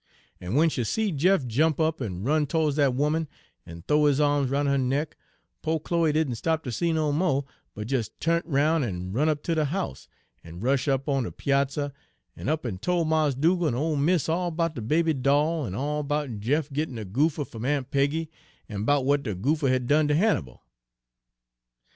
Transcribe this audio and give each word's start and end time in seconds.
En 0.39 0.53
w'en 0.55 0.67
she 0.67 0.83
seed 0.83 1.19
Jeff 1.19 1.45
jump 1.45 1.79
up 1.79 2.01
en 2.01 2.23
run 2.23 2.47
to'ds 2.47 2.75
dat 2.75 2.87
'oman, 2.99 3.27
en 3.67 3.83
th'ow 3.83 4.05
his 4.07 4.19
a'ms 4.19 4.49
roun' 4.49 4.65
her 4.65 4.75
neck, 4.79 5.15
po' 5.61 5.77
Chloe 5.77 6.11
didn' 6.11 6.33
stop 6.33 6.63
ter 6.63 6.71
see 6.71 6.91
no 6.91 7.11
mo', 7.11 7.45
but 7.75 7.87
des 7.87 8.05
tu'nt 8.19 8.43
roun' 8.47 8.83
en 8.83 9.11
run 9.11 9.29
up 9.29 9.43
ter 9.43 9.53
de 9.53 9.65
house, 9.65 10.07
en 10.43 10.59
rush' 10.59 10.87
up 10.87 11.07
on 11.07 11.21
de 11.21 11.31
piazzer, 11.31 11.91
en 12.35 12.49
up 12.49 12.65
en 12.65 12.79
tol' 12.79 13.05
Mars' 13.05 13.35
Dugal' 13.35 13.67
en 13.67 13.75
ole 13.75 13.95
mis' 13.95 14.27
all 14.27 14.49
'bout 14.49 14.73
de 14.73 14.81
baby 14.81 15.13
doll, 15.13 15.67
en 15.67 15.75
all 15.75 16.01
'bout 16.01 16.39
Jeff 16.39 16.71
gittin' 16.71 16.95
de 16.95 17.05
goopher 17.05 17.45
fum 17.45 17.63
Aun' 17.63 17.83
Peggy, 17.83 18.31
en 18.67 18.83
'bout 18.85 19.01
w'at 19.01 19.21
de 19.21 19.35
goopher 19.35 19.69
had 19.69 19.85
done 19.85 20.07
ter 20.07 20.15
Hannibal. 20.15 20.63